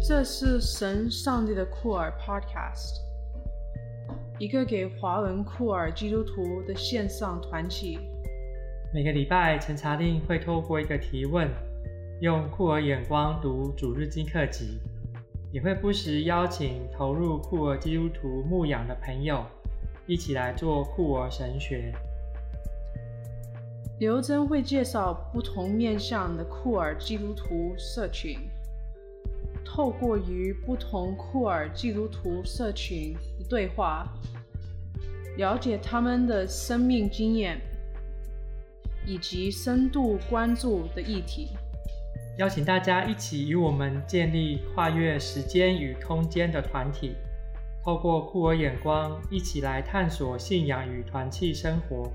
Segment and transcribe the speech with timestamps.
[0.00, 3.00] 这是神上帝的酷儿 Podcast，
[4.38, 7.98] 一个给华文酷儿基督徒的线上团体。
[8.94, 11.50] 每个礼拜，陈查令会透过一个提问，
[12.20, 14.78] 用酷儿眼光读主日经课集，
[15.52, 19.44] 也会不时邀请投入酷儿基督徒牧养的朋友，
[20.06, 21.92] 一起来做酷儿神学。
[23.98, 28.38] 刘真会介绍不同面向的酷儿基督徒社群。
[29.70, 34.08] 透过与不同库尔基督徒社群的对话，
[35.36, 37.60] 了解他们的生命经验，
[39.06, 41.50] 以及深度关注的议题，
[42.38, 47.14] 邀请大家一起与我们建立跨越时间与空间的团体，
[47.84, 52.10] 透过库尔眼光一起来探索信仰与团契生活，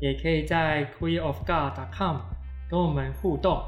[0.00, 2.18] 也可以在 queerofgod.com
[2.70, 3.60] 跟我们互动。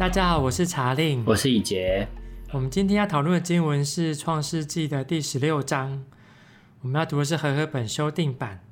[0.00, 2.08] 大家好，我是查令，我是以杰。
[2.52, 6.06] 我们今天要讨论的经文是《创世纪》的第十六章。
[6.80, 8.64] 我们要读的是和合本修订版。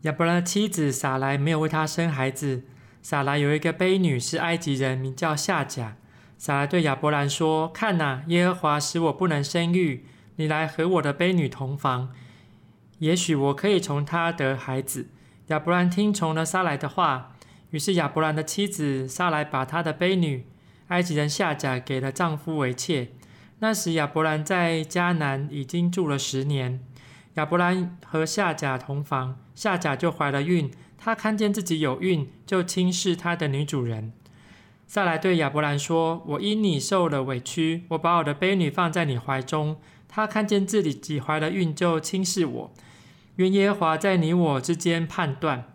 [0.00, 2.64] 亚伯拉的妻子撒莱没有为他生孩子。
[3.00, 5.96] 撒莱有一个婢女是埃及人，名叫夏甲。
[6.36, 10.04] 撒莱对亚伯兰说：“看哪，耶和华使我不能生育，
[10.34, 12.12] 你来和我的婢女同房，
[12.98, 15.10] 也许我可以从她得孩子。”
[15.46, 17.36] 亚伯兰听从了撒莱的话。
[17.70, 20.46] 于是亚伯兰的妻子撒莱把他的婢女
[20.88, 23.08] 埃及人夏甲给了丈夫为妾。
[23.60, 26.80] 那时亚伯兰在迦南已经住了十年。
[27.34, 30.70] 亚伯兰和夏甲同房，夏甲就怀了孕。
[30.98, 34.12] 他看见自己有孕，就轻视他的女主人。
[34.86, 39.76] 撒莱对亚伯兰说：“我因你受了委屈，我把我的婢女放在你怀中。
[40.08, 42.72] 她看见自己怀了孕，就轻视我。
[43.36, 45.69] 愿耶和华在你我之间判断。”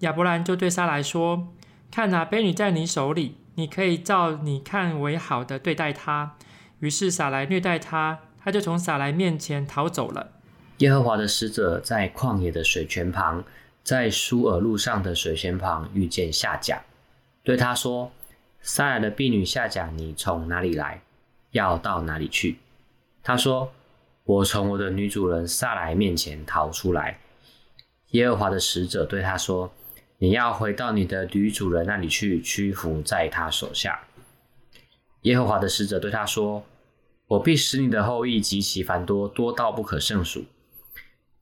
[0.00, 1.48] 亚伯兰就对撒莱说
[1.90, 6.36] ：“看哪，婢女在你手里，你可以照你看为好的对待她。”
[6.80, 10.32] 于是撒莱虐待她，她就从撒莱面前逃走了。
[10.78, 13.42] 耶和华的使者在旷野的水泉旁，
[13.82, 16.82] 在书珥路上的水泉旁遇见夏甲，
[17.42, 18.10] 对他说
[18.60, 21.00] ：“撒莱的婢女夏甲，你从哪里来？
[21.52, 22.58] 要到哪里去？”
[23.22, 23.72] 他说
[24.24, 27.20] ：“我从我的女主人撒莱面前逃出来。”
[28.10, 29.72] 耶和华的使者对他说。
[30.24, 34.04] 你要回到你的女主人那里去，屈服在他手下。
[35.20, 36.64] 耶和华的使者对他说
[37.28, 40.46] ：“我必使你的后裔极其繁多，多到不可胜数。”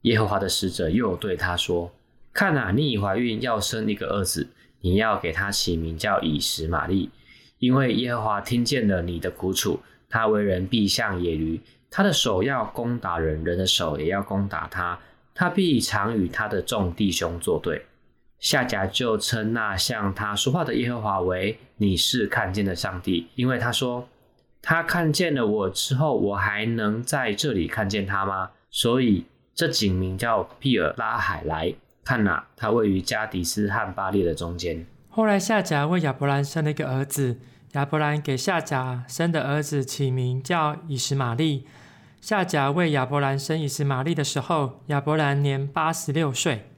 [0.03, 1.93] 耶和华的使者又对他说
[2.35, 4.49] ：“看哪，你已怀孕，要生一个儿子，
[4.81, 7.11] 你要给他起名叫以实玛利，
[7.61, 9.79] 因为耶和华听见了你的苦楚。
[10.09, 14.99] 他为人必像野驴，他的手要攻打人，人的手也要攻打他，
[15.33, 17.87] 他必常与他的众弟兄作对。”
[18.43, 24.09] 夏甲就称那向他说话的耶和华为你是看见的上帝，因为他说
[24.61, 28.51] 他看见了我之后，我还能在这里看见他吗？
[28.69, 31.73] 所以这井名叫毗尔拉海莱。
[32.03, 34.85] 看呐，他位于加迪斯和巴列的中间。
[35.09, 37.39] 后来夏甲为亚伯兰生了一个儿子，
[37.75, 41.65] 亚伯兰给夏甲生的儿子起名叫以实玛利。
[42.21, 46.72] 夏甲为亚伯兰生以实玛利的时候，亚伯兰年八十六岁。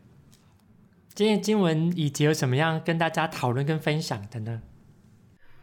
[1.14, 4.60] 今天经文以及有什么样跟大家讨论跟分享的呢？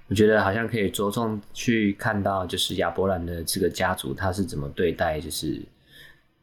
[0.07, 5.61] 我觉得好像可以着重去看到，就是亚伯兰的这个家族他是怎么对待，就是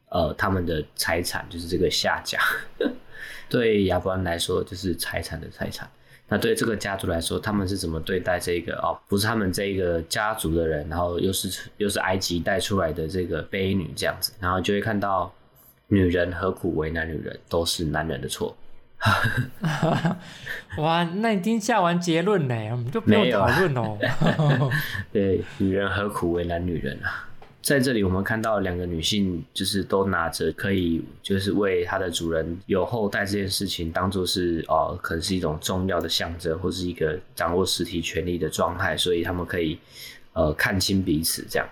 [0.09, 2.39] 呃他们的财产，就是这个夏甲。
[3.49, 5.89] 对亚伯兰来说，就是财产的财产。
[6.27, 8.95] 那对这个家族来说，他们是怎么对待这个哦？
[9.07, 15.33] 不是他们这个家族的人，然后又是又是埃及带出来的这个婢女这样子，然后就会看到
[15.87, 18.55] 女人何苦为难女人，都是男人的错。
[20.77, 23.97] 哇，那已经下完结论嘞，我们就不用讨论哦。
[25.11, 27.25] 对，女人何苦为难女人啊？
[27.61, 39.79] 在这里，我们看到两个女性，就是都拿着可以，就是为她的主人有后代这件事情，当做是哦，可能是一种重要的象征，或是一个掌握实体权利的状态，所以他们可以
[40.33, 41.67] 呃看清彼此这样。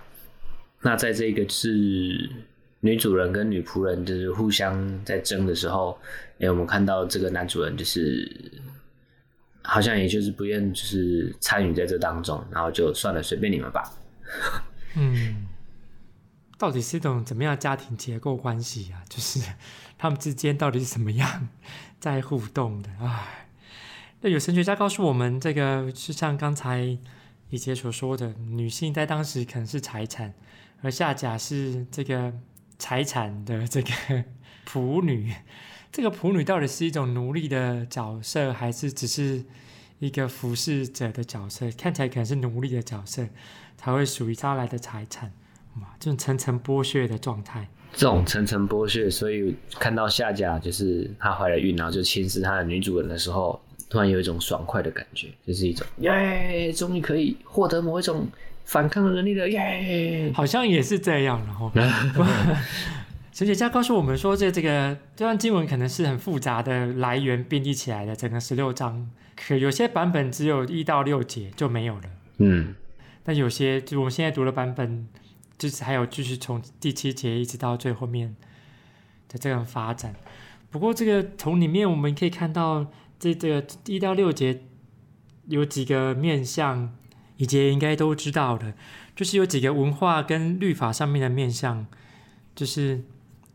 [0.82, 2.30] 那在这个是。
[2.80, 5.98] 女主人跟女仆人就是互相在争的时候，
[6.34, 8.62] 哎、欸，我们看到这个男主人就是
[9.64, 13.92] 好像也就是不愿就是参与在这当中，然后就算了，随便你们吧。
[14.96, 15.48] 嗯，
[16.58, 19.04] 到底是一种怎么样的家庭结构关系啊？
[19.10, 19.40] 就是
[19.98, 21.50] 他们之间到底是怎么样
[22.00, 22.90] 在互动的？
[23.02, 23.48] 哎，
[24.22, 26.98] 那有神学家告诉我们，这个是像刚才
[27.50, 30.34] 以前所说的，女性在当时可能是财产，
[30.82, 32.34] 而夏甲是这个
[32.80, 33.90] 财产的这个
[34.68, 35.34] 仆女。
[35.92, 39.44] 这个仆女到底是一种奴隶的角色，还是只是
[40.00, 41.72] 一个服侍者的角色？
[41.72, 43.26] 看起来可能是奴隶的角色，
[43.78, 45.32] 才会属于招来的财产。
[45.82, 53.60] 哇，这种层层剥削的状态，这种层层剥削，所以看到夏甲就是她怀了孕，然后就轻视她的女主人的时候，
[53.90, 58.28] 突然有一种爽快的感觉，就是一种耶，终于可以获得某一种
[58.68, 61.72] 反抗的能力的耶，好像也是这样，然后。
[63.32, 72.02] 神 学家告诉我们说，这这个这段经文可能是很复杂的来源编辑起来的，整个十六章，可有些版本只有一到六节就没有了。
[72.40, 72.76] 嗯，
[73.24, 75.08] 但有些就我们现在读的版本，
[75.58, 78.36] 就是还有继续从第七节一直到最后面
[79.30, 80.14] 的这样发展。
[80.70, 82.88] 不过这个从里面我们可以看到，
[83.18, 84.64] 这这个一到六节
[85.46, 86.94] 有几个面向，
[87.38, 88.74] 以及应该都知道的，
[89.16, 91.88] 就是有几个文化跟律法上面的面向，
[92.54, 93.04] 就是。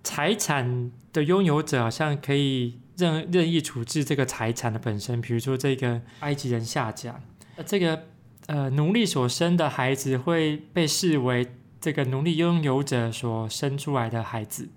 [0.04, 7.20] 财产的拥有者好像可以任任意处置这个财产的本身，比如说这个埃及人夏甲，
[7.64, 8.02] 这个
[8.46, 11.46] 呃奴隶所生的孩子会被视为
[11.80, 14.68] 这个奴隶拥有者所生出来的孩子。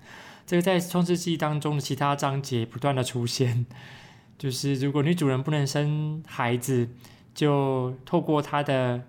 [0.46, 3.66] 这个在创世纪当中的其他章节不断的出现，
[4.38, 6.88] 就是如果女主人不能生孩子，
[7.36, 9.04] 就透过他的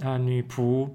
[0.00, 0.90] 呃女仆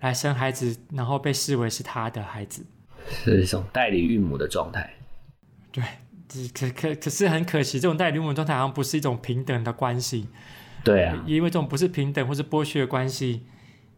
[0.00, 2.66] 来生孩子，然后被视为是他的孩子。
[3.06, 4.94] 是一种代理孕母的状态，
[5.70, 5.84] 对，
[6.54, 10.26] 可可可是很可惜，这种代理孕母状态好像不是一种平等的关系，
[10.82, 13.42] 对啊，因为这种不是平等或是剥削的关系，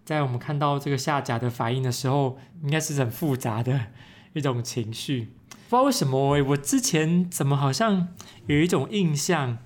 [0.04, 3.86] 在我们看到这个下甲的反应的时候，应该是很复杂的
[4.32, 5.28] 一种情绪。
[5.68, 8.08] 不知道为什么，我之前怎么好像
[8.46, 9.58] 有一种印象，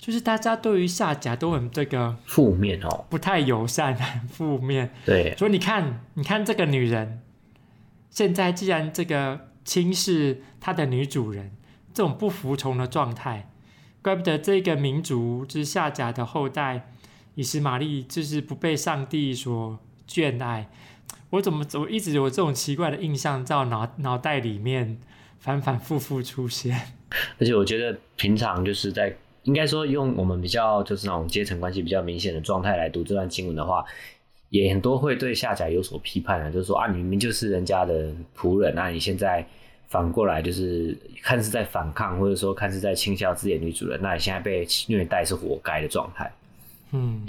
[0.00, 4.90] 就是大家对于下甲都很这个负面哦，不太友善，很 负面。
[5.04, 7.20] 对，所以你看，你看这个女人。
[8.08, 11.52] 现在既然这个轻视她的女主人，
[11.94, 13.48] 这种不服从的状态，
[14.02, 16.90] 怪不得这个民族之下甲的后代
[17.36, 20.68] 以实玛利就是不被上帝所眷爱。
[21.30, 24.98] 我怎么怎么一直有这种奇怪的印象在脑脑袋里面
[25.38, 26.94] 反反复复出现？
[27.38, 29.14] 而且我觉得平常就是在
[29.50, 33.84] 应该说用我们比较就是那种阶层关系比较明显的状态来读这段经文的话。
[34.50, 39.46] 也很多会对夏甲有所批判啊，就是说啊，你明明就是人家的仆人啊，你现在
[39.86, 46.28] 反过来就是看似在反抗，或者说看似在倾销自己的女主人，那你现在被虐待是活该的状态。
[46.90, 47.24] 嗯，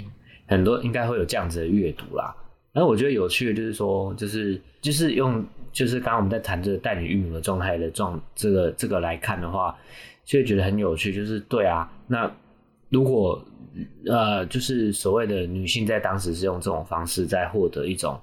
[0.48, 2.34] 很多应该会有这样子的阅读啦。
[2.72, 9.78] 然后我觉得有趣的就是说，就是就是用就是刚刚我们在谈这个代理育母的状态的状这个这个来看的话，
[10.24, 11.12] 所以觉得很有趣。
[11.12, 12.30] 就是对啊，那
[12.88, 13.44] 如果。
[14.04, 18.20] 呃，就是所谓的女性在当时是用这种方式在获得一种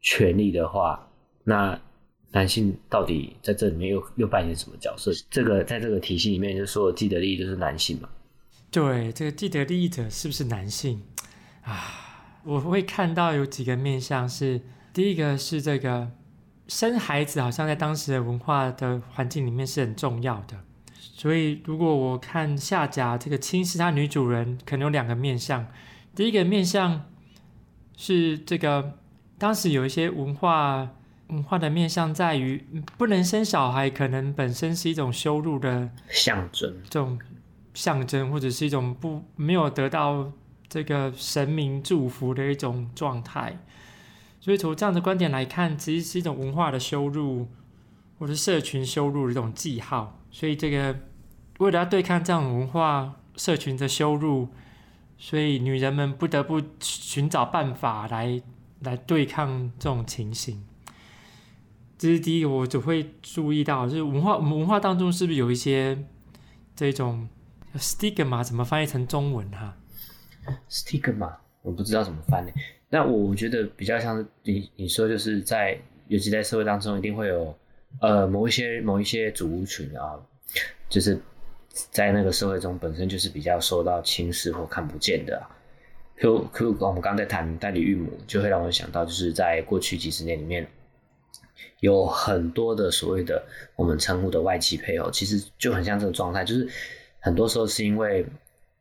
[0.00, 1.06] 权利的话，
[1.44, 1.78] 那
[2.30, 5.12] 男性到底在这里面又又扮演什么角色？
[5.28, 8.08] 这个在这个体系里面，就所有既得利益就是男性嘛？
[8.70, 11.02] 对，这个既得利益者是不是男性
[11.60, 12.40] 啊？
[12.42, 14.58] 我会看到有几个面向是，
[14.94, 16.10] 第一个是这个
[16.68, 20.56] 生孩子，好像在当时的文化的环境里面是很重要的。
[21.18, 25.66] 所以，如果我看下甲这个轻视他女主人，可能有两个面相。
[26.14, 27.06] 第一个面相
[27.96, 28.98] 是这个
[29.38, 30.90] 当时有一些文化
[31.28, 32.62] 文化的面相，在于
[32.98, 37.18] 不能生小孩，可能本身是一种羞辱的象征，这种
[37.72, 40.30] 象征，或者是一种不没有得到
[40.68, 43.58] 这个神明祝福的一种状态。
[44.38, 47.48] 所以从这样的观点来看，其实是一种文化的羞辱，
[48.18, 50.20] 或者社群羞辱的一种记号。
[50.36, 50.94] 所以这个
[51.60, 54.50] 为了要对抗这种文化社群的羞辱，
[55.16, 58.42] 所以女人们不得不寻找办法来
[58.80, 60.62] 来对抗这种情形。
[61.96, 66.04] 这是第一个，我只会注意到，就是文化文化当中是不是有一些
[66.74, 67.26] 这种
[67.76, 69.74] stigma 怎么翻译成中文哈
[70.68, 72.52] ？stigma 我不知道怎么翻译。
[72.90, 77.58] 那我觉得比较像你你说，就是在尤其在社会当中，一定会有。
[78.00, 80.20] 呃，某一些某一些族群啊，
[80.88, 81.18] 就是
[81.90, 85.48] 在那个社会中本身就是比较受到轻视或看不见的啊。
[86.18, 90.66] 可可，我们刚在谈代理孕母，就会让我想到，就是在过去几十年里面，
[91.80, 93.42] 有很多的所谓的
[93.76, 96.66] 我们称呼的外籍配偶，其实就很像这个状态，就是
[97.20, 98.24] 很多时候是因为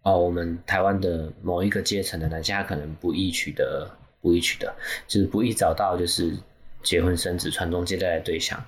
[0.04, 3.90] 哦，我们台湾的某一个阶层的男性，他可能不易取得，
[4.22, 4.74] 不易取得，
[5.08, 6.32] 就是不易找到就是
[6.84, 8.64] 结婚生子、传宗接代的对象。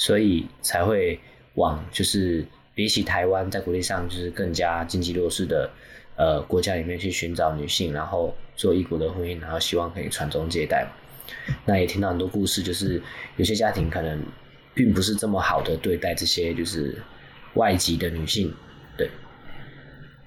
[0.00, 1.20] 所以才会
[1.56, 2.42] 往就是
[2.74, 5.70] 比起台湾在国际上就是更加经济弱势的
[6.16, 10.88] 呃国家里面去寻找女性，然后做异国的婚姻，然后希望可以传宗接代。
[11.66, 13.02] 那也听到很多故事，就是
[13.36, 14.18] 有些家庭可能
[14.72, 16.96] 并不是这么好的对待这些就是
[17.56, 18.50] 外籍的女性，
[18.96, 19.06] 对，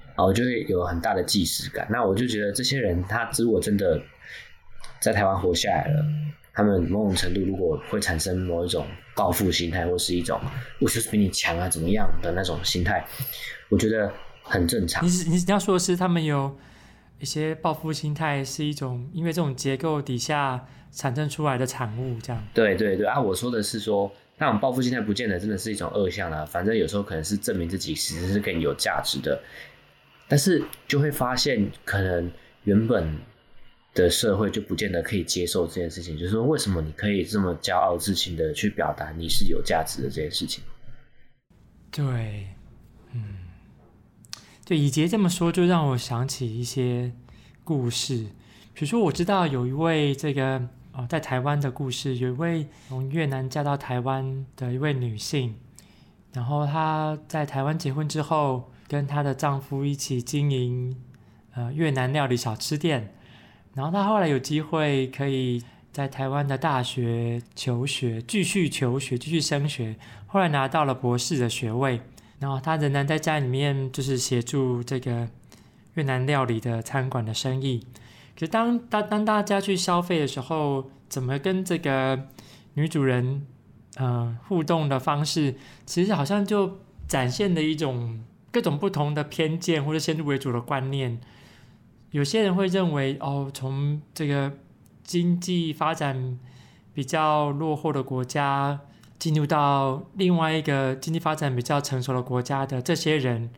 [0.09, 1.87] 然后就会有很大的既视感。
[1.89, 3.99] 那我就觉得这些人，他如果真的
[4.99, 6.05] 在台湾活下来了。
[6.53, 10.39] 他们某种程度如果会产生某一种报复心态，或是一种
[10.79, 13.03] 我就是比你强啊，怎么样的那种心态，
[13.69, 15.03] 我觉得很正常。
[15.03, 16.55] 你你你要说的是，他们有
[17.19, 22.43] 一些报复心态，是一种因为这种结构底下产生出来的产物，这样。
[22.53, 29.41] 对对对啊，我说的是说，那种报复心态不见得真的是一种恶向啊，反正有时候可能是证明自己其实是更有价值的，
[30.27, 32.31] 但是就会发现可能
[32.65, 33.17] 原本。
[33.93, 40.63] 的社会就不见得可以接受这件事情，就是说，为什么你可以这么骄傲自信的去表达你是有价值的这件事情？
[41.91, 42.47] 对，
[43.11, 43.37] 嗯，
[44.65, 47.11] 对，以杰这么说，就让我想起一些
[47.63, 48.25] 故事。
[48.73, 55.55] 比如说，我知道有一位这个哦，在台湾的故事，有一位从越南嫁到台湾的一位女性，
[56.33, 60.99] 然后她在台湾结婚之后，跟她的丈夫一起经营
[61.53, 63.13] 呃越南料理小吃店。
[63.73, 69.95] 然后他后来有机会可以在台湾的大学求学，继续求学，继续升学。
[70.27, 72.01] 后来拿到了博士的学位。
[72.39, 75.29] 然后他仍然在家里面就是协助这个
[75.93, 77.87] 越南料理的餐馆的生意。
[78.35, 82.27] 可是当当当大家去消费的时候，怎么跟这个
[82.73, 83.47] 女主人
[83.95, 88.19] 嗯、呃、互动的方式，其实好像就展现了一种
[88.51, 91.21] 各种不同的偏见或者先入为主的观念。
[92.13, 94.53] 有些人会认为，哦，从这个
[95.03, 96.37] 经济发展
[96.93, 98.79] 比较落后的国家
[99.17, 103.49] 进入到另外一个经济发展比较成熟的国家的这些人，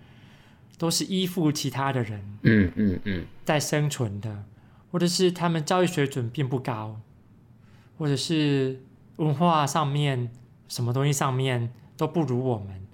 [0.78, 4.46] 都是依附其他的人，嗯嗯嗯，在生存的，
[4.90, 7.02] 或者是他们教育水准并不高，
[7.98, 8.82] 或者是
[9.18, 10.32] 文化上面
[10.70, 12.88] 什么东西上面都不如我们。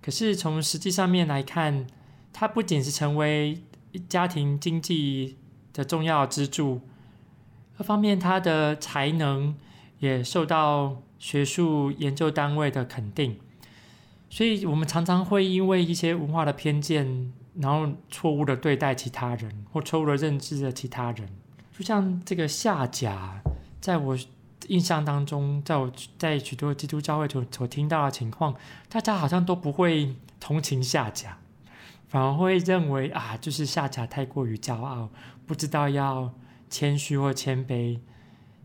[0.00, 1.86] 可是从实际上面来看，
[2.32, 3.62] 它不仅是成为
[4.08, 5.36] 家庭经济
[5.72, 6.80] 的重要支柱，
[7.78, 9.54] 一方面，他的才能
[9.98, 13.38] 也受到学术研究单位的肯定，
[14.28, 21.28] 所以我们常常会因为一些文化的偏见，然后错误的对待其他人，或错误的认知的其他人。
[21.76, 23.42] 就像这个夏甲，
[23.80, 24.16] 在我
[24.68, 28.54] 印象当中，在我在许多基督教会所所听到的情况，
[28.88, 31.38] 大家好像都不会同情夏甲。
[32.12, 35.08] 反而会认为啊，就是夏甲太过于骄傲，
[35.46, 36.30] 不知道要
[36.68, 37.98] 谦虚或谦卑，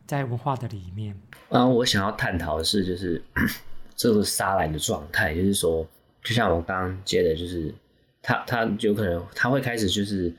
[0.06, 1.18] 在文化的里面。
[1.50, 3.24] 然后我想要探讨的是，就是
[3.96, 5.88] 这个沙莱的状态，就是说，
[6.22, 7.74] 就像我刚刚接的，就是
[8.22, 10.30] 他他有可能他会开始就是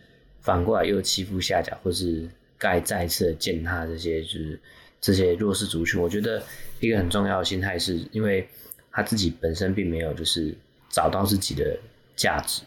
[0.43, 4.61] 反过来又欺负夏甲，或是该再次的践踏这些就是
[5.01, 5.99] 这些弱势族群。
[5.99, 6.43] 我觉得
[6.79, 8.47] 一个很重要的心态是，因为
[8.93, 10.55] 他自己本身并没有就是
[10.91, 11.75] 找到自己的
[12.15, 12.61] 价值。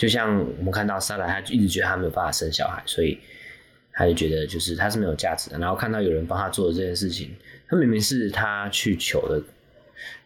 [0.00, 3.18] 就像我们看到沙莱，他就一直觉得他没有办法生小孩，所以
[3.92, 5.58] 他就觉得就是他是没有价值的。
[5.58, 7.36] 然后看到有人帮他做的这件事情，
[7.68, 9.42] 他明明是他去求的，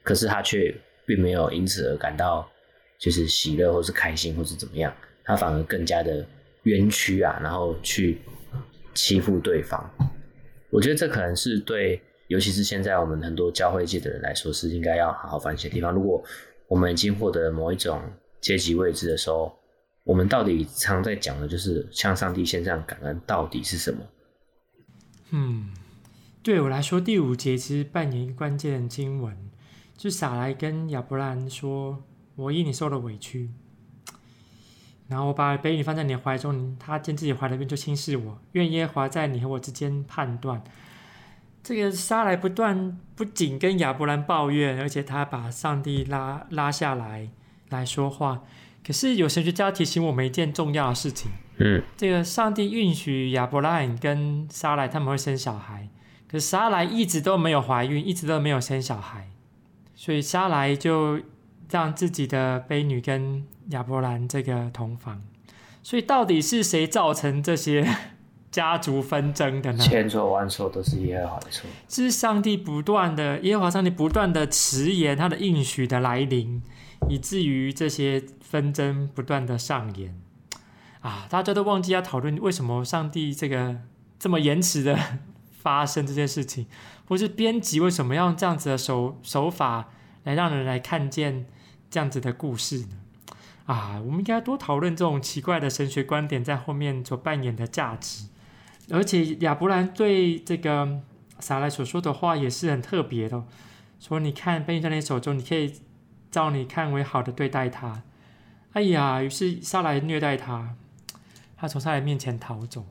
[0.04, 0.72] 可是他却
[1.04, 2.48] 并没有因此而感到
[3.00, 6.24] 就是喜乐或是开心或是怎么样，他反而更加的
[6.62, 8.18] 冤屈啊，然后去
[8.94, 9.90] 欺负对方。
[10.70, 15.92] 我觉得这可能是对，尤其是现在我们很多教会界的人来说，是应该要好好反省的地方。
[15.92, 16.24] 如果
[16.68, 18.00] 我们已经获得某一种
[18.40, 19.52] 阶级位置的时候，
[20.04, 24.04] 我们到底常在讲的就是向上帝献上感恩，到底是什么？
[25.30, 25.72] 嗯，
[26.42, 29.34] 对我来说，第五节其实扮演一个关键的经文，
[29.96, 32.04] 就撒来跟亚伯兰说
[32.36, 33.50] ：“我因你受了委屈，
[35.08, 40.62] 然后我把婢女放在你的怀中，他见自己怀了孕就轻视我，愿耶和华在你和我之间判断。”
[41.64, 47.30] 这个撒来不断不仅跟亚伯兰抱怨，而且他把上帝拉拉下来
[47.70, 48.44] 来说话。
[48.86, 55.88] 可是有神学家提醒我们一件重要的事情，嗯，这个上帝允许亚伯兰跟撒莱他们会生小孩，
[56.28, 59.30] 可是撒莱一直都没有怀孕，一直都没有生小孩，
[59.94, 61.20] 所以撒莱就
[61.70, 65.22] 让自己的婢女跟亚伯兰这个同房，
[65.82, 67.88] 所以到底是谁造成这些
[68.54, 69.78] 家族纷争的呢？
[69.78, 76.62] 千错万错都是耶和华的错，是上帝不断的，耶和华上帝不断的迟延他的应许的来临。
[77.08, 80.14] 以至于这些纷争不断的上演，
[81.00, 83.80] 啊，大家都忘记要讨论为什么上帝这个
[84.20, 84.96] 这么延迟的
[85.60, 86.66] 发生这件事情，
[87.08, 89.88] 或是编辑为什么要用这样子的手手法
[90.22, 91.44] 来让人来看见
[91.90, 92.96] 这样子的故事呢？
[93.66, 98.28] 啊，我们应该多讨论这种奇怪的神学观点在后面所扮演的价值。
[98.90, 101.00] 而且亚伯兰对这个
[101.38, 103.42] 撒莱所说的话也是很特别的，
[103.98, 105.74] 说你看，被你在你手中，你可以
[106.30, 108.02] 照你看为好的对待他。
[108.72, 110.74] 哎呀，于是撒莱虐待他，
[111.56, 112.84] 他从撒莱面前逃走。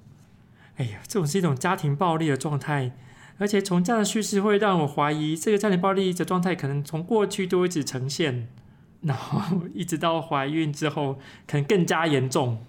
[0.78, 2.92] 哎呀，这种是一种家庭暴力的状态，
[3.38, 8.48] 而且从这样的叙事会让我怀疑，这个家庭暴力的状态可能从过去都一直呈现，
[9.02, 12.66] 然后一直到怀孕之后，可能更加严重。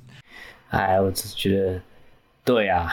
[0.70, 1.82] 哎，我只觉得。
[2.44, 2.92] 对啊，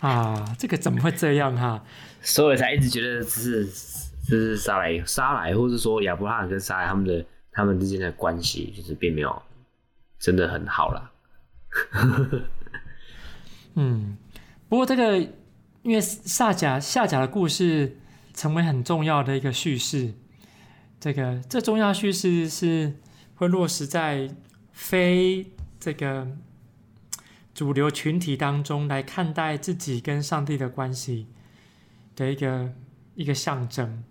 [0.00, 1.84] 啊，这个怎么会这样哈、啊？
[2.22, 3.66] 所以才一直觉得这是
[4.26, 9.42] 这是撒莱撒莱，或者说亚伯拉罕跟撒莱他们的他们之间的关系，就是并没有
[10.18, 11.10] 真的很好啦。
[13.76, 14.16] 嗯，
[14.70, 15.18] 不过这个
[15.82, 17.98] 因为夏甲夏甲的故事
[18.32, 20.14] 成为很重要的一个叙事，
[20.98, 22.94] 这个这重要叙事是
[23.34, 24.30] 会落实在
[24.72, 25.46] 非
[25.78, 26.26] 这个。
[27.52, 31.26] 主流群体当中来看待自己跟上帝的关系
[32.14, 32.72] 的一个
[33.14, 34.04] 一个象征，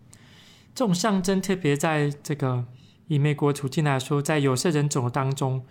[0.75, 2.65] 这种象征特别在这个
[3.07, 5.65] 以美国处境来说，在有色人种当中，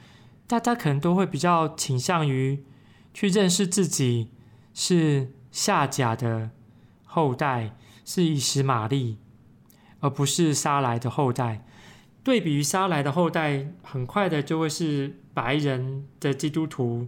[0.46, 2.64] 大家可能都会比较倾向于
[3.12, 4.30] 去认识自己
[4.72, 6.50] 是夏甲的
[7.04, 9.18] 后代，是以实玛利，
[10.00, 11.64] 而不是撒莱的后代。
[12.24, 17.06] 对比于撒莱的后代，很快的就会是白人的基督徒。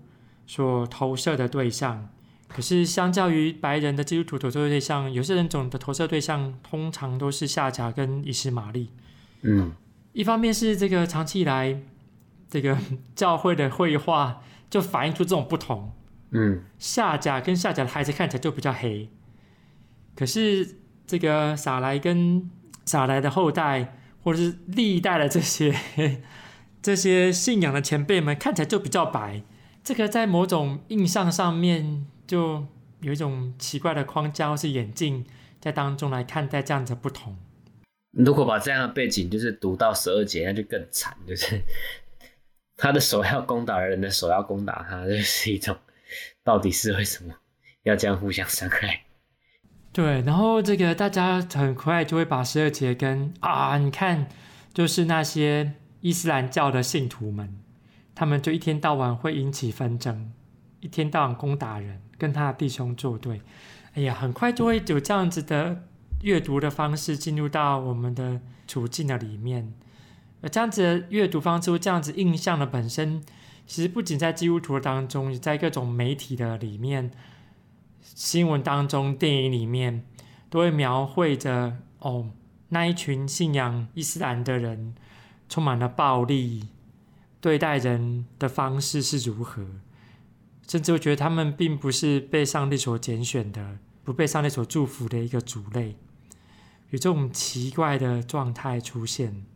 [0.50, 2.09] 所投射的对象，
[2.49, 8.90] 可是相较于白人的基督徒投射的对象，有色人种的投射对象通常都是夏甲跟以实玛利。
[9.42, 9.71] 嗯，
[10.12, 11.80] 一方面是这个长期以来
[12.49, 12.76] 这个
[13.14, 15.92] 教会的绘画就反映出这种不同。
[16.30, 19.09] 嗯，夏甲跟夏甲的孩子看起来就比较黑，
[20.16, 22.50] 可是这个撒莱跟
[22.85, 25.73] 撒莱的后代，或者是历代的这些
[26.83, 29.45] 这些信仰的前辈们看起来就比较白。
[29.82, 32.66] 这个在某种印象上面，就
[33.00, 35.25] 有一种奇怪的框架或是眼镜
[35.60, 37.36] 在当中来看待这样子的不同。
[38.12, 41.60] 如果把这样的背景就是读到十二节，那就更惨，就是
[42.76, 45.76] 他的手要攻打人的手要攻打他，这是一种
[46.43, 47.32] 到底是为什么
[47.84, 49.02] 要这样互相伤害？
[49.93, 54.28] 对，然后这个大家很快就会把十二节跟啊，你看，
[54.75, 57.58] 就是那些伊斯兰教的信徒们。
[58.21, 60.30] 他们就一天到晚会引起纷争，
[60.80, 63.41] 一天到晚攻打人，跟他的弟兄作对。
[63.95, 65.85] 哎呀，很快就会有这样子的
[66.21, 69.73] 阅读的方式进入到我们的处境的里面。
[70.43, 73.23] 而这样子的阅读方式，这样子印象的本身，
[73.67, 77.11] 其实不仅在基督徒当中，也在各种媒体的里面、
[78.02, 80.04] 新闻当中、电影里面，
[80.50, 82.28] 都会描绘着哦，
[82.69, 84.95] 那一群信仰伊斯兰的人
[85.49, 86.69] 充满了暴力。
[87.41, 89.65] 对待人的方式是如何，
[90.69, 95.97] 甚至我觉得他们并不是被上帝所拣选的，不被上帝所祝福的一个族类，
[96.91, 99.47] 有这种奇怪的状态出现。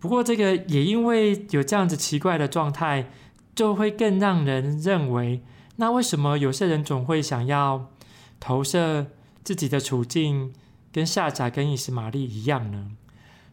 [0.00, 3.10] 不过，这个也因为有这样子奇怪的状态，
[3.54, 5.42] 就会更让人认为，
[5.76, 7.92] 那为什么有些人总会想要
[8.40, 9.06] 投射
[9.44, 10.52] 自己的处境
[10.92, 12.90] 跟夏甲跟以实玛利一样呢？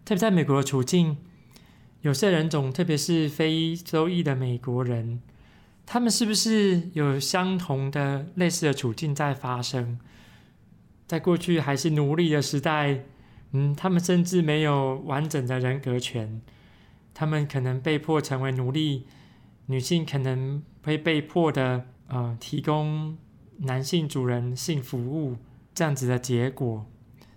[0.03, 1.17] 特别在美国的处境。
[2.05, 5.19] 有色人种，特别是非洲裔的美国人，
[5.87, 9.97] 他们是不是有相同的类似的处境在发生？
[11.07, 13.05] 在过去还是奴隶的时代，
[13.53, 16.43] 嗯，他们甚至没有完整的人格权，
[17.15, 19.07] 他们可能被迫成为奴隶，
[19.65, 23.17] 女性可能会被迫的呃提供
[23.57, 25.37] 男性主人性服务
[25.73, 26.85] 这样子的结果，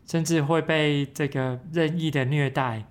[0.07, 2.85] 甚至会被这个任意的虐待，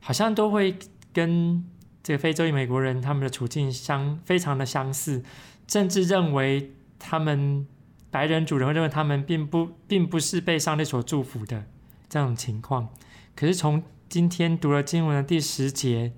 [0.00, 0.76] 好像都会。
[1.12, 1.64] 跟
[2.02, 5.22] 这个非洲裔美国人他们的处境相非常的相似，
[5.68, 7.66] 甚至认为他们
[8.10, 11.66] 白人主人会认为他们并不并不是被上帝所祝福的
[12.08, 12.88] 这种情况。
[13.36, 16.12] 可是从今天读了经文的第十节，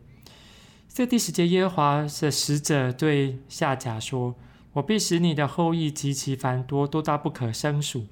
[0.89, 4.35] 这第十节耶和华的使者对夏甲说
[4.75, 8.07] ：“我必使你的后裔极其繁多，多到不可胜数。”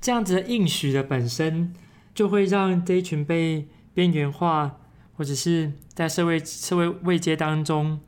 [0.00, 1.72] 这样子的应许的本身，
[2.14, 4.80] 就会让这一群被边缘化。
[5.16, 8.00] 或者是在社会社会未阶当中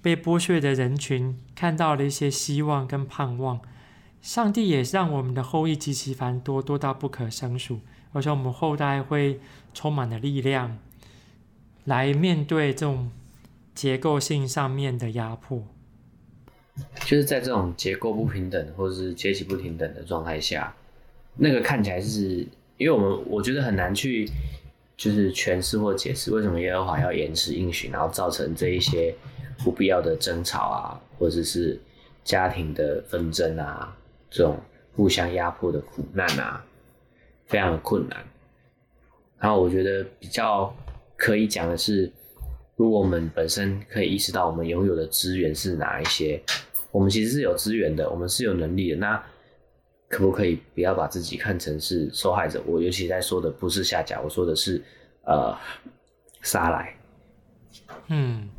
[0.00, 3.60] 被剥削的人群，看到了一些希望跟盼望。
[4.20, 7.80] 上帝也让我们的后裔极其繁多，多到不可胜数，
[8.12, 9.40] 而且我们后代会
[9.74, 10.78] 充满了力量，
[11.84, 13.10] 来面对这种
[13.74, 15.66] 结构性上面的压迫。
[17.04, 20.72] 就是在这种结构不平等或者是阶级不平等的状态下，
[21.36, 24.30] 那个看起来是因为我们我觉得很难去。
[25.02, 29.12] 就是诠释或解释为什么耶和华要延迟应许，然后造成这一些
[29.64, 31.76] 不必要的争吵啊，或者是
[32.22, 33.92] 家庭的纷争啊，
[34.30, 34.56] 这种
[34.94, 36.64] 互相压迫的苦难啊，
[37.46, 38.24] 非常的困难。
[39.40, 40.72] 然后我觉得比较
[41.16, 42.08] 可以讲的是，
[42.76, 46.40] 如果我们本身可以意识到我们拥有的资源是哪一些，
[46.92, 49.20] 我们其实是有资源的，我们是有能力的，那。
[50.12, 52.62] 可不可以不要把自己看成是受害者？
[52.66, 54.84] 我尤其在说的不是下甲，我说的是
[55.24, 55.56] 呃
[56.42, 56.94] 杀来。
[58.08, 58.50] 嗯，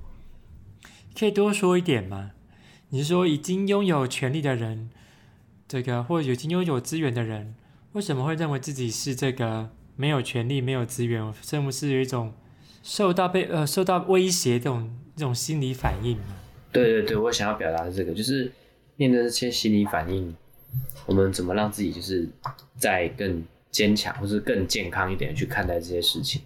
[1.15, 2.31] 可以多说一点吗？
[2.89, 4.89] 你是说已经拥有权利的人，
[5.67, 7.53] 这个或者已经拥有资源的人，
[7.91, 12.33] 为什么会认为自己是这个没有权利、没有资源，甚至是有一种
[12.81, 16.17] 受到被呃受到威胁这种这种心理反应？
[16.71, 18.51] 对对对，我想要表达的这个就是
[18.95, 20.35] 面对这些心理反应。
[21.05, 22.29] 我们怎么让自己就是
[22.77, 26.41] 再更坚强，或是更健康一点去看待这些事情？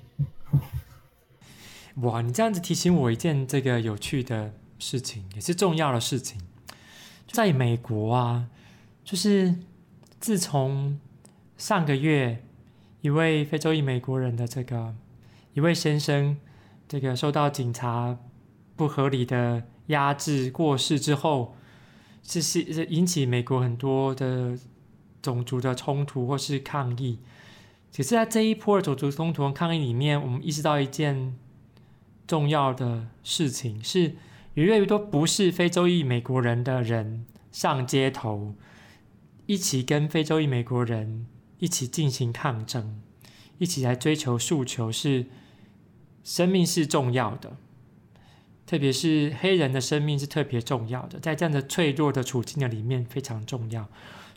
[1.98, 6.42] 哇，你这样子提醒我一件这个有趣的事情，也是重要的事情。
[7.32, 8.48] 在美国啊，
[9.04, 9.56] 就是
[10.20, 11.00] 自从
[11.58, 12.44] 上个月
[13.02, 14.96] 一位非洲裔美国人的这个
[15.54, 16.38] 一位先生，
[16.88, 18.18] 这个受到警察
[18.76, 21.54] 不合理的压制过世之后。
[22.30, 24.60] 这是引起美国很多的
[25.22, 27.20] 种族的冲突或是抗议。
[27.90, 31.38] 只是在这一波的种族冲突和抗议里面，我们意识到一件
[32.28, 34.18] 重要的事情：是
[34.56, 38.56] 越来越多不是非洲裔美国人的人上街头，
[39.46, 41.28] 一起跟非洲裔美国人
[41.60, 43.02] 一起进行抗争，
[43.58, 45.28] 一起来追求诉求，是
[46.26, 47.56] 生命是重要的。
[48.68, 53.88] 特别是黑人的生命是特别重要的，在这样的脆弱的处境的里面非常重要，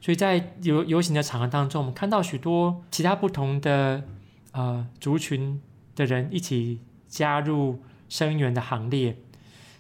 [0.01, 4.05] 所以在游游行的场合当中，我们看到许多其他不同的
[4.53, 5.61] 呃族群
[5.97, 9.17] 的人一起加入声援的行列，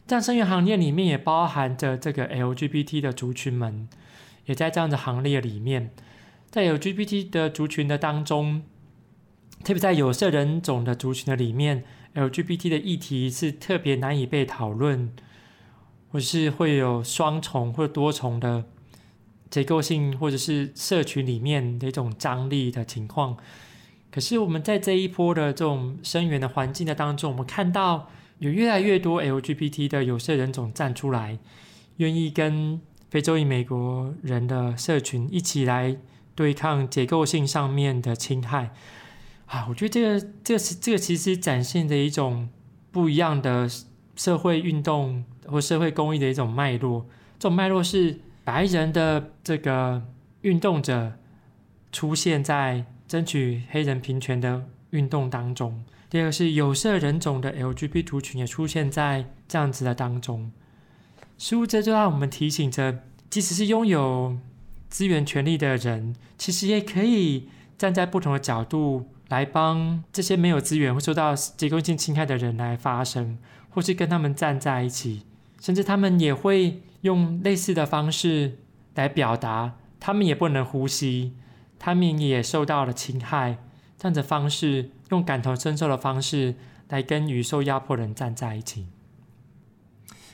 [0.04, 3.88] 但声援行列里面也包含着这个 LGBT 的族群们，
[4.46, 5.92] 也在这样的行列里面，
[6.50, 8.64] 在 LGBT 的族群的当中，
[9.62, 11.84] 特别在有色人种的族群的里面。
[12.14, 15.12] LGBT 的议题是特别难以被讨论，
[16.11, 18.64] 或是会有双重或多重的
[19.49, 23.37] 结构性，或者是社群里面的一种张力的情况。
[24.11, 31.38] 可是我们在这一波的这种声援的环境的当中，我们看到有越来越多 LGBT 的有色人种站出来，
[31.99, 35.96] 愿意跟非洲裔美国人的社群一起来
[36.35, 38.73] 对抗结构性上面的侵害。
[39.50, 42.48] 啊，我觉得这个这个是这个其实展现的一种
[42.92, 43.68] 不一样的
[44.14, 47.04] 社会运动或社会公益的一种脉络。
[47.36, 50.00] 这种脉络是白人的这个
[50.42, 51.14] 运动者
[51.90, 60.52] 出现在争取黑人平权的运动当中；第二个是有色人种的 LGBT 族群也出现在这样子的当中。
[61.38, 64.38] 似乎这就让我们提醒着，即使是拥有
[64.88, 69.08] 资源权利的人，其实也可以站在不同的角度。
[69.30, 73.38] 来帮这些没有资源或受到结构性侵害的人来发声，
[73.70, 75.22] 或是跟他们站在一起，
[75.60, 78.58] 甚至他们也会用类似的方式
[78.96, 81.32] 来表达，他们也不能呼吸，
[81.78, 83.58] 他们也受到了侵害，
[83.96, 86.56] 这样的方式，用感同身受的方式
[86.88, 88.88] 来跟与受压迫人站在一起。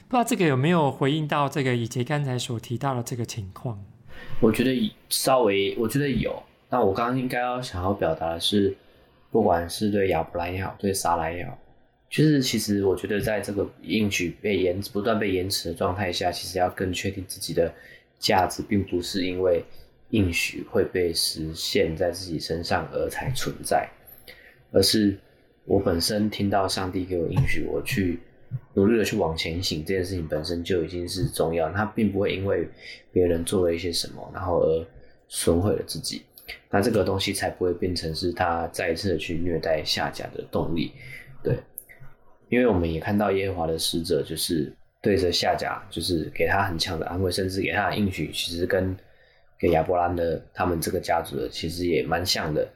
[0.09, 3.85] 不知道这个有没有回应到这个以及刚才所提到的这个情况？
[4.41, 6.43] 我觉得稍微，我觉得有。
[6.71, 8.75] 那我刚刚应该要想要表达的是。
[9.37, 11.59] 不管是对亚伯兰也好，对撒拉也好，
[12.09, 17.71] 就是其实我觉得，在这个应许被延不断被延迟的状态下，其实要更确定自己的
[18.19, 19.63] 价值，并不是因为
[20.09, 23.87] 应许会被实现在自己身上而才存在，
[24.73, 25.15] 而是
[25.67, 28.19] 我本身听到上帝给我应许，我去
[28.73, 32.67] 努力的去往前行，这件事情本身就已经是重要，他并不会因为
[33.13, 34.87] 别人做了一些什么，然后而
[35.29, 36.23] 损毁了自己。
[36.71, 40.93] 那这个东西才不会变成是他再一次的去虐待下甲的动力，
[41.43, 41.57] 对，
[42.49, 48.97] 因为我们也看到耶和华的使者就是对着下甲，就是给他很强的安慰，甚至给他的应许，其实跟
[49.59, 52.69] 给亚伯兰的他们这个家族的其实也蛮像的，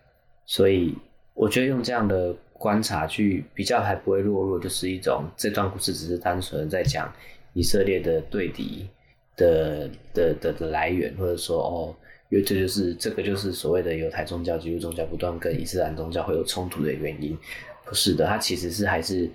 [0.47, 0.93] 所以
[1.35, 7.13] 我觉得用这样的观察去比较，还不会落入就是一种这段故事只是单纯在讲
[7.53, 8.89] 以色列的对敌
[9.37, 11.95] 的的的的来源，或者说哦。
[12.31, 17.37] 因为这就是这个就是所谓的犹太宗教、基督宗教不断跟伊斯兰宗教会有冲突的原因，
[17.85, 19.27] 不是的，它其实是还是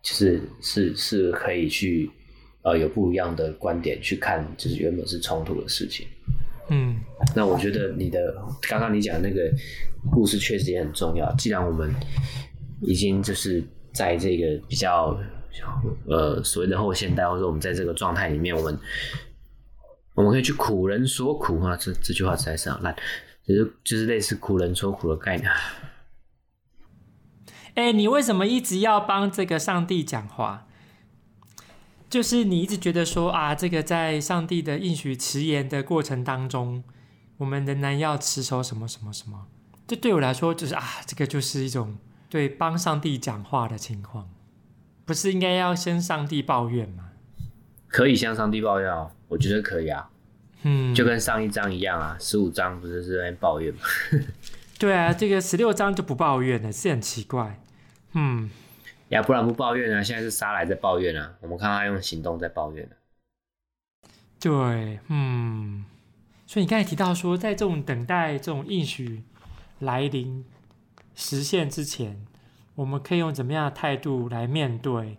[0.00, 2.08] 就是是是可以去
[2.62, 6.06] 呃有不一样的观点去看，就是原本是冲突的事情。
[6.70, 6.96] 嗯，
[7.34, 8.34] 那我觉得你的
[8.68, 9.50] 刚刚你讲那个
[10.12, 11.30] 故事确实也很重要。
[11.34, 11.92] 既然我们
[12.80, 15.18] 已经就是在这个比较
[16.06, 18.78] 呃所谓的后现代，或者说我们在这个状态里面，我们
[20.14, 22.94] 我们可以去苦人说苦啊，这这句话实在是好烂，
[23.46, 25.50] 就是就是类似苦人说苦的概念。
[27.74, 30.66] 哎、你为什么一直要帮这个上帝讲话？
[32.10, 36.84] 就是你一直觉得说啊，这个在上帝的应许迟延的过程当中，
[37.38, 39.46] 我们仍然要持守什么什么什么？
[39.86, 41.96] 这对我来说，就是啊，这个就是一种
[42.28, 44.28] 对帮上帝讲话的情况，
[45.06, 47.11] 不是应该要先上帝抱怨吗？
[47.92, 50.08] 可以向上帝抱怨哦，我觉得可以啊，
[50.62, 53.80] 嗯，就跟上一章一样啊，十五章不是是在抱怨吗？
[54.80, 57.60] 对啊，这个十六章就不抱怨了，是很奇怪。
[58.14, 58.50] 嗯，
[59.10, 61.34] 亚伯兰不抱怨啊，现在是撒来在抱怨啊。
[61.40, 62.88] 我们看他用行动在抱怨。
[64.40, 65.84] 对，嗯，
[66.46, 69.22] 所以你刚才提到说，在这种等待这种应许
[69.80, 70.44] 来临
[71.14, 72.26] 实现之前，
[72.74, 75.18] 我们可以用怎么样的态度来面对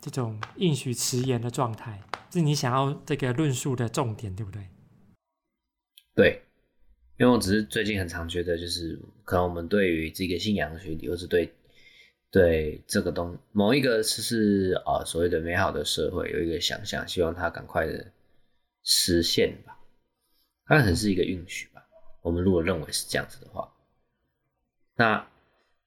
[0.00, 2.00] 这种应许迟延的状态？
[2.32, 4.66] 是你想要这个论述的重点，对不对？
[6.14, 6.42] 对，
[7.18, 11.52] 因为我只是最近很常觉得，就是可能我们对于这个信仰的学理，或是对。
[12.34, 18.10] 对这个东某一个是是啊所谓的美好的社会有一个想象，希望它赶快的
[18.82, 19.78] 实现吧，
[20.64, 21.82] 它可能是一个运许吧。
[22.22, 23.70] 我们如果认为是这样子的话，
[24.96, 25.28] 那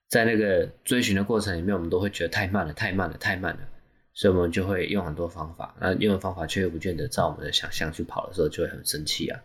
[0.08, 3.68] 在那个追寻的过程里面，我们都会觉得太慢了，太慢了，太慢了，
[4.16, 5.76] 所以我们就会用很多方法。
[5.80, 9.40] 那用的方法却又不见得照我们的想象去跑的时候，就会很生气啊。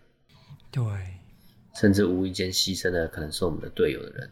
[0.70, 0.84] 对，
[1.74, 4.30] 甚至无意间牺牲的可能是我们的队友的人，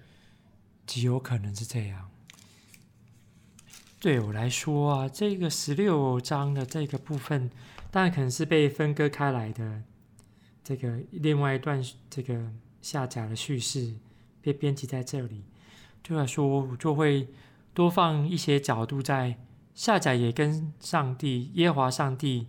[0.87, 2.09] 极有可能是这样。
[4.01, 7.51] 对我来说啊，这个十六章的这个部分，
[7.91, 9.83] 当然可能是被分割开来的。
[10.63, 13.95] 这个另外一段这个下甲的叙事
[14.41, 15.43] 被编辑在这里，
[16.03, 17.27] 对我来说，我就会
[17.75, 19.37] 多放一些角度在
[19.79, 22.49] 下甲也跟上帝耶和华上帝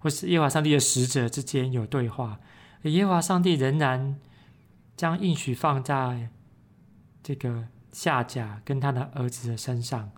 [0.00, 2.40] 或是耶和华上帝的使者之间有对话，
[2.82, 4.18] 而耶和华上帝仍然
[4.96, 6.28] 将应许放在
[7.22, 10.10] 这个下甲跟他的儿子的身上。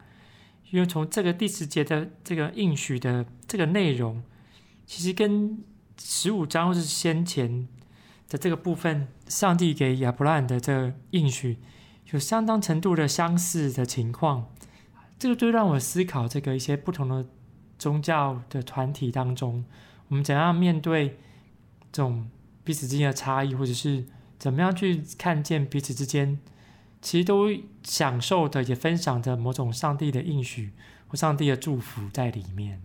[0.70, 4.22] 因为从这个第十节的这个应许的这个内容，
[4.86, 5.62] 其实跟
[6.00, 7.68] 十五章或是先前
[8.26, 11.58] 的这个部分，上帝给亚伯兰的这个应许
[12.12, 14.46] 有相当程度的相似的情况。
[15.18, 17.26] 这个就让我思考，这个一些不同的
[17.78, 19.64] 宗教的团体当中，
[20.08, 21.18] 我们怎样面对
[21.90, 22.30] 这种
[22.64, 24.04] 彼此之间的差异，或者是
[24.38, 26.38] 怎么样去看见彼此之间。
[27.00, 27.48] 其实都
[27.84, 30.72] 享受的，也分享着某种上帝的应许
[31.06, 32.82] 或上帝的祝福在里面。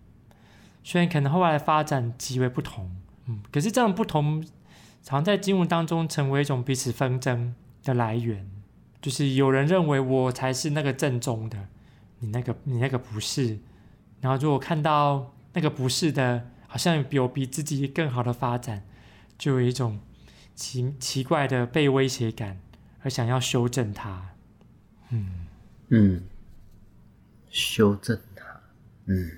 [0.84, 4.46] 虽然可能后来的发展极为不同，嗯，可是这样不同
[5.02, 8.48] 常在经文当中成为一种彼此纷争的来源。
[9.02, 11.68] 就是有人认为我才是那个正宗的，
[12.24, 13.60] 你那个你那个不是。
[14.22, 18.86] 然后如果看到那个不是的，好像有比自己更好的发展，
[19.38, 20.00] 就有一种
[20.56, 22.60] 奇奇怪的被威胁感。
[23.02, 24.30] 而想要修正它，
[25.10, 25.46] 嗯
[25.90, 26.24] 嗯，
[27.50, 28.46] 修正它，
[29.08, 29.30] 嗯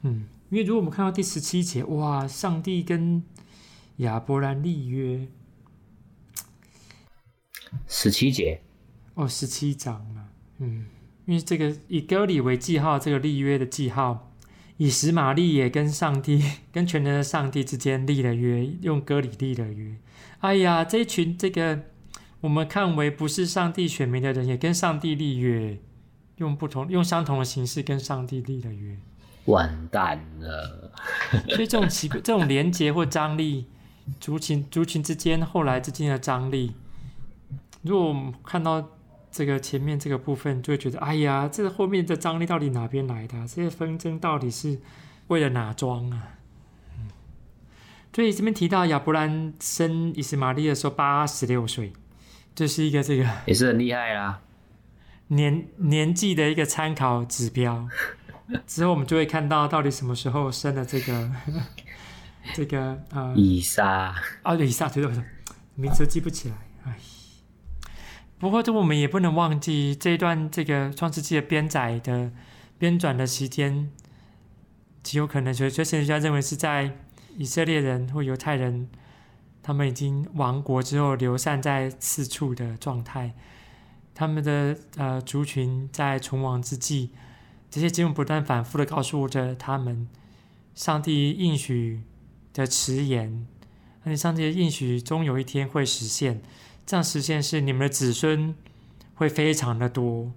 [0.00, 3.22] 嗯，因为如果我们看到第十七节，哇，上帝跟
[3.98, 5.28] 亚伯兰立约，
[7.86, 8.60] 十七节，
[9.14, 10.86] 哦，十七章啊，嗯，
[11.26, 14.32] 因为这个以割礼为记号，这个立约的记号，
[14.76, 19.96] 以实玛利也跟上帝、 跟全能的上帝之间立了约，用割礼立了约。
[20.40, 21.80] 哎呀，这一群这个。
[22.42, 25.78] 我们看为不是上帝选民的人，也跟上帝立约，
[26.38, 28.98] 用不同、用相同的形式跟上帝立了约，
[29.44, 30.90] 完蛋了。
[31.50, 33.66] 所以这种奇怪、这种连结或张力，
[34.18, 36.72] 族群、族群之间后来之间的张力，
[37.82, 38.90] 如果我们看到
[39.32, 43.38] 这个前面这个部分，就会觉得，哎呀，这个后面的张力到底哪边来的？
[43.48, 44.78] 这些纷争到底是
[45.28, 46.36] 为了哪桩啊？
[46.98, 47.08] 嗯，
[48.14, 51.92] 所以这边提到亚伯兰生以实玛利的时候，八十六岁。
[52.54, 54.42] 这是一个这个 也是很厉害啦，
[55.28, 57.88] 年年纪的一个参考指标。
[58.66, 61.30] 之后我们就会看到到底什么时候生的这个
[62.52, 65.24] 这个呃以撒啊，以撒对对对，
[65.74, 66.56] 名字记不起来。
[66.84, 66.98] 哎，
[68.42, 72.32] 不过这我们也不能忘记这一段这个创世纪的编载的
[72.76, 73.88] 编纂的时间，
[75.00, 76.90] 极有可能所以神学家认为是在
[77.36, 78.88] 以色列人或犹太人。
[79.62, 83.32] 他们已经亡国之后流散在四处的状态，
[84.12, 87.10] 他们的呃族群在存亡之际，
[87.70, 90.08] 这些经文不断反复的告诉着他们，
[90.74, 92.02] 上帝应许
[92.52, 93.46] 的迟延，
[94.02, 96.42] 而且上帝的应许终有一天会实现，
[96.84, 98.54] 这样实现是你们的子孙
[99.14, 100.32] 会非常的多，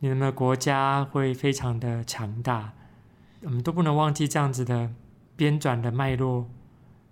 [0.00, 2.72] 你们的国家会非常的强大。
[3.42, 4.90] 我们都不能忘记这样子的
[5.36, 6.48] 编转的脉络，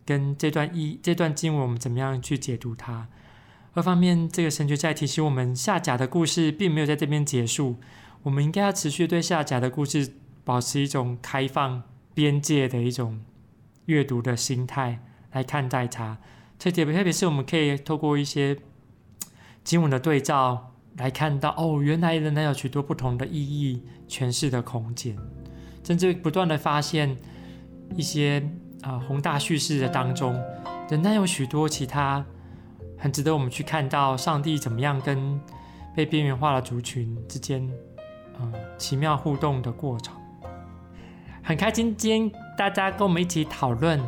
[0.04, 3.08] 跟这段意这段经文，我们怎么样去解读它？
[3.74, 7.76] 二方面，这个神学在提醒我们，下甲的故事并没有在这边结束。
[8.22, 11.82] 我们应该要持续对下甲的故事保持一种开放
[12.14, 13.20] 边界的一种
[13.84, 16.18] 阅读的心态来看待它。
[16.58, 18.56] 特别特别是我们可以透过一些
[19.62, 25.16] 经文的对照来看到，哦，原来仍然有许多不同的意义诠释的空间，
[25.84, 27.16] 甚至不断的发现
[27.94, 28.40] 一些
[28.82, 30.34] 啊、呃、宏大叙事的当中，
[30.90, 32.24] 仍然有许多其他。
[32.98, 35.38] 很值得我们去看到上帝怎么样跟
[35.94, 37.70] 被边缘化的族群之间，
[38.40, 40.14] 嗯，奇妙互动的过程。
[41.42, 44.00] 很开心今天大家跟我们一起讨论，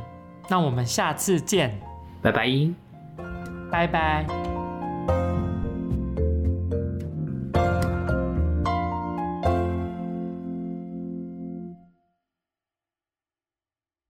[0.48, 1.78] 那我们下次见，
[2.22, 2.74] 拜拜，
[3.70, 4.58] 拜拜。